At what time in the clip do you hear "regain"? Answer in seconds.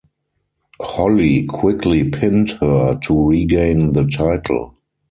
3.27-3.93